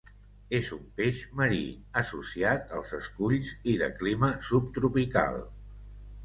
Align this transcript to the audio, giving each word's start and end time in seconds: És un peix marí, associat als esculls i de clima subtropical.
És 0.59 0.67
un 0.75 0.85
peix 0.99 1.19
marí, 1.41 1.59
associat 2.01 2.73
als 2.79 2.95
esculls 3.01 3.53
i 3.75 3.77
de 3.83 3.91
clima 4.01 4.31
subtropical. 4.49 5.39